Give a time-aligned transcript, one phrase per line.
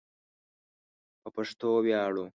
[1.21, 2.25] په پښتو ویاړو